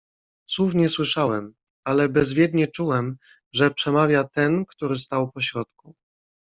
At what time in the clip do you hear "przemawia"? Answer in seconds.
3.71-4.23